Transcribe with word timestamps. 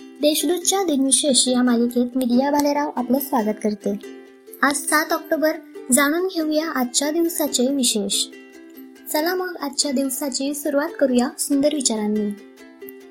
देशदूतच्या 0.00 0.82
दिनविशेष 0.82 1.48
या 1.48 1.62
मालिकेत 1.62 2.16
मी 2.16 2.24
दिया 2.24 2.50
भालेराव 2.50 2.90
आपलं 2.96 3.18
स्वागत 3.18 3.56
करते. 3.64 3.98
आज 4.62 4.74
सात 4.74 5.12
ऑक्टोबर 5.12 5.52
जाणून 5.92 6.26
घेऊया 6.26 6.70
आजच्या 6.70 7.10
दिवसाचे 7.10 7.74
विशेष. 7.74 8.26
चला 9.12 9.34
मग 9.34 9.56
आजच्या 9.60 9.92
दिवसाची 9.92 10.54
सुरुवात 10.54 10.88
करूया 11.00 11.28
सुंदर 11.38 11.74
विचारांनी. 11.74 12.30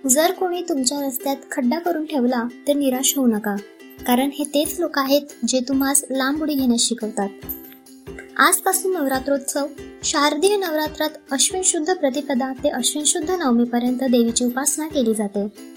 जर 0.09 0.31
कोणी 0.31 0.61
तुमच्या 0.61 1.07
रस्त्यात 1.07 1.35
खड्डा 1.51 1.79
करून 1.79 2.05
ठेवला 2.05 2.43
तर 2.67 2.73
निराश 2.73 3.13
होऊ 3.17 3.27
नका 3.27 3.55
कारण 4.07 4.29
हे 4.39 4.43
तेच 4.43 4.79
लोक 4.79 4.99
आहेत 4.99 5.21
जे 5.47 5.59
तुम्हास 5.59 6.05
लांब 6.11 6.41
उडी 6.41 6.53
घेण्यास 6.53 6.81
शिकवतात. 6.81 7.29
आजपासून 8.37 8.93
नवरात्रोत्सव 8.93 9.67
शारदीय 10.03 10.57
नवरात्रात 10.57 11.09
अश्विन 11.31 11.61
शुद्ध 11.65 11.93
प्रतिपदा 11.93 12.53
ते 12.53 12.69
अश्विन 12.69 13.05
शुद्ध 13.05 13.31
नवमीपर्यंत 13.31 14.03
देवीची 14.03 14.45
उपासना 14.45 14.87
केली 14.87 15.13
जाते. 15.13 15.71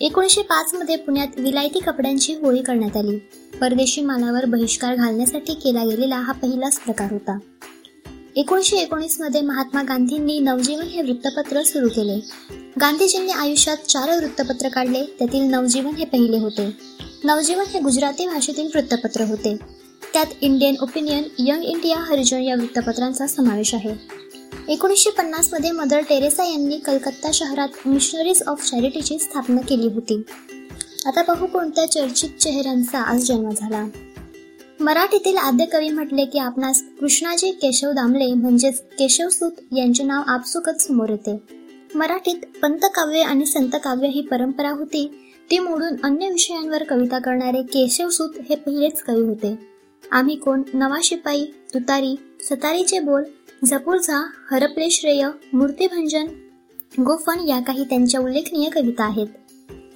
एकोणीसशे 0.00 0.42
पाच 0.42 0.74
मध्ये 0.74 0.96
पुण्यात 0.96 1.26
विलायती 1.36 1.78
कपड्यांची 1.78 2.34
होळी 2.34 2.62
करण्यात 2.62 2.96
आली. 2.96 3.18
परदेशी 3.60 4.00
मालावर 4.00 4.44
बहिष्कार 4.44 4.94
घालण्यासाठी 4.94 5.54
केला 5.54 5.84
गेलेला 5.84 6.16
हा 6.16 6.32
पहिलाच 6.32 6.78
प्रकार 6.78 7.12
होता. 7.12 7.38
एकोणीसशे 8.36 8.76
एकोणीसमध्ये 8.76 9.40
महात्मा 9.40 9.82
गांधींनी 9.82 10.38
नवजीवन 10.38 10.84
हे 10.84 11.02
वृत्तपत्र 11.02 11.62
सुरू 11.62 11.88
केले. 11.88 12.20
गांधीजींनी 12.80 13.32
आयुष्यात 13.32 13.76
चार 13.76 14.10
वृत्तपत्र 14.10 14.68
काढले 14.68 15.04
त्यातील 15.04 15.42
नवजीवन 15.42 15.94
हे 15.94 16.04
पहिले 16.04 16.38
होते. 16.38 16.76
नवजीवन 17.24 17.64
हे 17.68 17.80
गुजराती 17.80 18.26
भाषेतील 18.26 18.68
वृत्तपत्र 18.74 19.20
होते. 19.20 19.56
त्यात 20.12 20.26
Indian 20.40 20.74
Opinion 20.82 21.22
Young 21.38 21.64
India 21.64 21.98
Harijan 21.98 22.42
या 22.42 22.54
वृत्तपत्रांचा 22.54 23.26
समावेश 23.26 23.74
आहे. 23.74 23.94
एकोणीसशे 24.68 25.10
पन्नासमध्ये 25.10 25.70
मदर 25.70 26.00
टेरेसा 26.00 26.44
यांनी 26.44 26.78
कलकत्ता 26.78 27.30
शहरात 27.34 27.68
मिशनरीज 27.86 28.42
ऑफ 28.46 28.70
चॅरिटीची 28.70 29.18
स्थापना 29.18 29.60
केली 29.60 29.86
होती. 29.86 30.22
आता 31.06 31.22
पाहू 31.22 31.46
कोणत्या 31.46 31.90
चर्चित 31.90 32.30
चेहऱ्यांचा 32.40 32.98
आज 32.98 33.20
जन्म 33.20 33.50
झाला. 33.50 33.88
मराठीतील 34.80 35.36
आद्य 35.36 35.64
कवी 35.64 35.88
म्हटले 35.88 36.24
की 36.24 36.38
आपणास 36.38 36.82
कृष्णाजी 37.00 37.50
केशव 37.50 37.90
दामले 37.90 38.34
म्हणजेच 38.34 38.80
केशवसूत 38.80 39.52
यांचे 39.76 40.04
नाव 40.04 40.22
आपसुकच 40.26 40.86
समोर 40.86 41.08
येते. 41.08 41.42
मराठीत 41.94 42.58
पंतकाव्य 42.62 43.20
आणि 43.20 43.46
संतकाव्य 43.46 44.08
ही 44.08 44.20
परंपरा 44.20 44.70
होती. 44.70 45.10
ती 45.50 45.58
मोडून 45.58 45.94
अन्य 46.02 46.30
विषयांवर 46.30 46.82
कविता 46.82 47.18
करणारे 47.18 47.62
केशवसूत 47.62 48.30
हे 48.48 48.56
पहिलेच 48.56 49.02
कवी 49.02 49.22
होते. 49.22 49.58
आम्ही 50.12 50.36
कोण? 50.36 50.62
नवा 50.74 50.98
शिपाई 51.02 51.44
तुतारी 51.44 52.16
सतारीचे 52.40 53.00
बोल 53.00 53.22
झपूरझा 53.66 54.30
हरपले 54.50 54.90
श्रेय 54.90 55.28
मूर्तीभंजन 55.52 56.26
गोफन 57.02 57.48
या 57.48 57.60
काही 57.60 57.84
त्यांच्या 57.84 58.20
उल्लेखनीय 58.20 58.68
कविता 58.68 59.04
आहेत. 59.04 59.26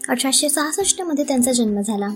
अठराशे 0.08 0.48
सहासष्टमध्ये 0.48 1.24
त्यांचा 1.24 1.52
जन्म 1.52 1.80
झाला. 1.80 2.08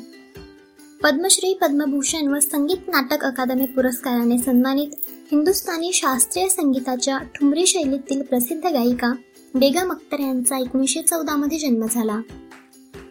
पद्मश्री 1.03 1.55
पद्मभूषण 1.55 2.29
व 2.29 2.41
संगीत 2.41 2.89
नाटक 2.89 3.25
अकादमी 3.25 3.67
पुरस्काराने 3.67 4.39
सन्मानित 4.39 4.89
हिंदुस्थानी 5.33 5.93
शास्त्रीय 5.93 6.49
संगीताच्या 6.49 7.19
ठुमरी 7.19 7.67
शैलीतील 7.67 8.23
प्रसिद्ध 8.23 8.67
गायिका 8.67 9.13
बेगम 9.55 9.91
अख्तर 9.91 10.21
यांचा 10.21 10.59
एकोणीसशे 10.59 11.03
चौदा 11.03 11.37
मध्ये 11.37 11.59
जन्म 11.59 11.87
झाला. 11.91 12.21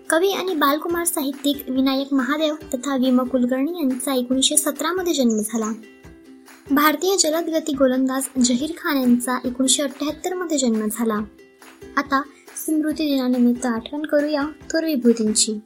कवी 0.10 0.32
आणि 0.32 0.56
बालकुमार 0.56 1.04
साहित्यिक 1.04 1.70
विनायक 1.70 2.14
महादेव 2.14 2.56
तथा 2.74 2.96
विम 2.96 3.22
कुलकर्णी 3.22 3.72
यांचा 3.72 4.14
एकोणीसशे 4.14 4.58
सतरा 4.58 4.92
मध्ये 4.92 5.14
जन्म 5.14 5.40
झाला. 5.40 5.72
भारतीय 6.72 7.16
जलदगती 7.18 7.74
गोलंदाज 7.74 8.24
जहीर 8.44 8.72
खान 8.78 8.98
यांचा 8.98 9.38
एकोणीसशे 9.46 9.84
अठ्ठ्याहत्तरमध्ये 9.84 10.58
जन्म 10.58 10.88
झाला. 10.92 11.20
आता 11.98 12.22
स्मृती 12.56 13.06
दिनानिमित्त 13.06 13.66
आठवण 13.66 14.06
करूया 14.06 14.42
थोर 14.42 14.84
विभूतींची 14.84 15.60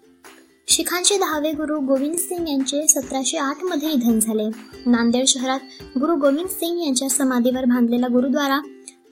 शिखांचे 0.67 1.17
दहावे 1.17 1.51
गुरु 1.51 1.79
गोविंद 1.79 2.15
सिंग 2.15 2.47
यांचे 2.47 2.87
सतराशे 2.87 3.37
आठमध्ये 3.37 3.87
निधन 3.87 4.19
झाले. 4.19 4.47
नांदेड 4.85 5.27
शहरात 5.27 5.59
गुरु 5.81 6.15
गोविंद 6.15 6.49
सिंग 6.49 6.79
यांच्या 6.79 7.09
समाधीवर 7.09 7.65
बांधलेला 7.65 8.07
गुरुद्वारा 8.07 8.59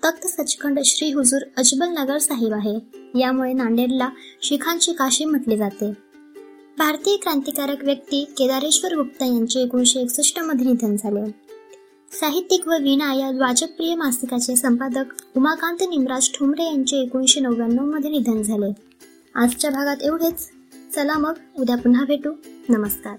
तख्त 0.04 0.28
सचखंड 0.28 0.80
श्री 0.86 1.12
हुजूर 1.12 1.42
अजबल 1.58 1.88
नगर 1.88 2.18
साहिब 2.18 2.54
आहे. 2.54 2.80
यामुळे 3.20 3.54
नांदेडला 3.54 4.10
शिखांची 4.42 4.94
काशी 4.94 5.26
म्हटले 5.26 5.58
जाते. 5.58 5.92
भारतीय 6.78 7.18
क्रांतिकारक 7.18 7.84
व्यक्ती 7.84 8.24
केदारेश्वर 8.38 8.96
गुप्ता 8.96 9.26
यांचे 9.26 9.60
एकोणीशे 9.60 10.00
एकसष्टमध्ये 10.00 10.66
निधन 10.66 10.96
झाले. 10.96 11.47
साहित्यिक 12.12 12.68
व 12.68 12.72
वीणा 12.72 13.14
या 13.14 13.28
वाचकप्रिय 13.28 13.96
मासिकाचे 13.96 14.56
संपादक 14.56 15.38
उमाकांत 15.38 15.78
निमराज 15.82 16.30
ठोंबरे 16.34 16.64
यांचे 16.64 16.98
एकोणीशे 16.98 17.40
नव्याण्णवमध्ये 17.40 18.10
निधन 18.10 18.42
झाले. 18.42 18.72
आजच्या 19.36 19.72
भागात 19.72 19.98
एवढेच. 20.02 20.50
चला 20.96 21.18
मग 21.18 21.34
उद्या 21.60 21.78
पुन्हा 21.78 22.06
भेटू. 22.06 22.32
नमस्कार. 22.70 23.18